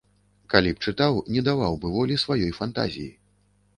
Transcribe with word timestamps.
Калі 0.53 0.71
б 0.77 0.87
чытаў, 0.87 1.19
не 1.35 1.43
даваў 1.49 1.77
бы 1.83 1.93
волі 1.99 2.15
сваёй 2.25 2.51
фантазіі. 2.61 3.11